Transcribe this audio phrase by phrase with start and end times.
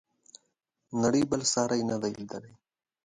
[1.01, 2.53] نړۍ بل ساری نه دی لیدلی.